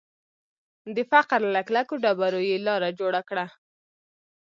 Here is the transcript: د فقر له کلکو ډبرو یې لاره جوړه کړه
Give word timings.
د 0.95 0.97
فقر 1.11 1.41
له 1.53 1.61
کلکو 1.67 1.93
ډبرو 2.03 2.41
یې 2.49 2.57
لاره 2.67 2.89
جوړه 2.99 3.21
کړه 3.29 3.45